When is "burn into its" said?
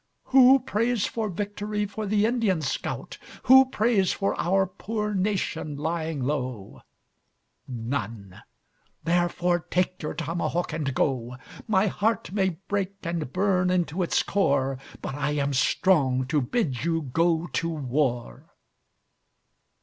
13.31-14.23